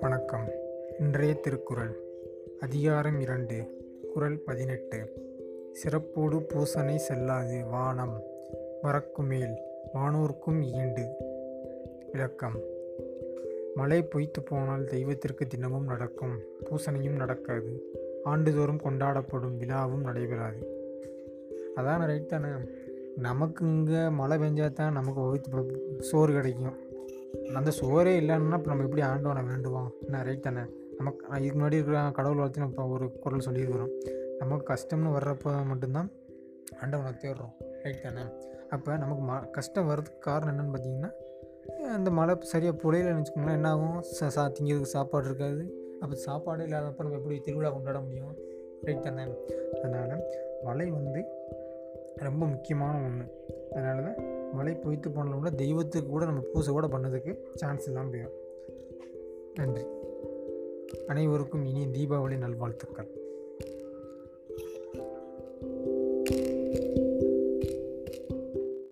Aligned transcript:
வணக்கம். 0.00 0.48
இன்றைய 0.98 1.34
திருக்குறள் 1.34 2.00
அதிகாரம் 2.60 3.20
இரண்டு 3.20 3.64
குறள் 4.14 4.38
பதினெட்டு. 4.38 5.12
சிறப்போடு 5.72 6.40
பூசனை 6.40 6.94
செல்லாது 6.94 7.64
வானம் 7.64 8.22
வரக்குமேல் 8.82 9.54
வானோர்க்கும் 9.94 10.62
ஈண்டு. 10.62 11.08
விளக்கம். 12.12 12.60
மழை 13.74 14.02
பொய்த்து 14.02 14.42
போனால் 14.44 14.84
தெய்வத்திற்கு 14.84 15.46
தினமும் 15.46 15.84
நடக்கும் 15.84 16.40
பூசணையும் 16.64 17.16
நடக்காது. 17.16 17.82
ஆண்டுதோறும் 18.24 18.80
கொண்டாடப்படும் 18.84 19.58
விழாவும் 19.60 20.00
நடைபெறாது. 20.00 20.78
அதான் 21.76 22.06
ரைட் 22.06 22.28
தானே? 22.28 22.48
நமக்கு 23.16 23.64
இங்கே 23.66 24.08
மழை 24.08 24.38
பெஞ்சா 24.38 24.72
தான் 24.72 24.92
நமக்கு 24.92 25.20
வயிற்று 25.20 26.00
சோறு 26.10 26.32
கிடைக்கும். 26.32 26.76
அந்த 27.58 27.70
சோறே 27.80 28.12
இல்லைன்னா 28.20 28.58
இப்போ 28.58 28.70
நம்ம 28.70 28.84
எப்படி 28.84 29.02
ஆண்டவனை 29.02 29.42
வேண்டுவோம்? 29.44 29.90
என்ன 30.04 30.22
ரைட் 30.22 30.42
தானே? 30.42 30.62
நமக்கு 30.98 31.20
இதுக்கு 31.40 31.58
முன்னாடி 31.58 31.78
இருக்கிற 31.78 32.10
கடவுள் 32.10 32.40
வளர்த்து 32.40 32.60
நம்ம 32.60 32.86
ஒரு 32.86 33.06
குரல் 33.24 33.46
சொல்லியிருக்கிறோம். 33.46 33.92
நமக்கு 34.38 34.64
கஷ்டம்னு 34.72 35.14
வர்றப்போ 35.16 35.66
மட்டும்தான் 35.70 36.10
ஆண்டவனை 36.82 37.12
தேடுறோம். 37.24 37.54
ரைட் 37.82 38.02
தானே? 38.02 38.24
அப்போ 38.70 38.96
நமக்கு 38.96 39.22
ம 39.30 39.50
கஷ்டம் 39.50 39.86
வர்றதுக்கு 39.86 40.18
காரணம் 40.18 40.52
என்னென்னு 40.52 40.74
பார்த்தீங்கன்னா 40.74 41.10
அந்த 41.96 42.10
மழை 42.10 42.34
சரியாக 42.40 42.76
புழையிலன்னு 42.82 43.20
வச்சுக்கோங்களேன் 43.20 43.58
என்ன 43.58 43.70
ஆகும்? 43.70 44.02
ச 44.16 44.28
சா 44.36 44.48
திங்கிறதுக்கு 44.48 44.94
சாப்பாடு 44.96 45.24
இருக்காது. 45.24 45.62
அப்போ 46.00 46.14
சாப்பாடு 46.14 46.62
இல்லாதப்போ 46.66 47.02
நம்ம 47.06 47.16
எப்படி 47.16 47.40
திருவிழா 47.40 47.70
கொண்டாட 47.70 48.00
முடியும்? 48.00 48.36
ரைட் 48.84 49.02
தானே? 49.02 49.24
அதனால் 49.82 50.22
மழை 50.64 50.90
வந்து 50.90 51.20
ரொம்ப 52.20 52.46
முக்கியமான 52.46 53.04
ஒன்று 53.04 53.24
அதனால 53.70 54.02
தான் 54.02 54.18
மழை 54.52 54.74
பொய்த்து 54.74 55.10
போனாலும் 55.10 55.38
கூட 55.38 55.50
தெய்வத்துக்கு 55.50 56.10
கூட 56.10 56.24
நம்ம 56.24 56.40
பூசை 56.52 56.72
கூட 56.72 56.86
பண்ணதுக்கு 56.86 57.32
சான்ஸ் 57.54 57.86
இல்லாமல் 57.86 58.12
போயிடும் 58.12 58.38
நன்றி. 59.54 59.84
அனைவருக்கும் 61.06 61.64
இனி 61.64 61.86
தீபாவளி 61.86 62.36
நல்வாழ்த்துக்கள். 62.36 63.19